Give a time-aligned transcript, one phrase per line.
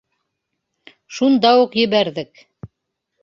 [1.17, 2.43] Шунда уҡ ебәрҙек.